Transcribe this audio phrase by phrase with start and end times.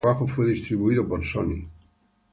[0.03, 1.63] Este trabajo fue distribuido por Sony.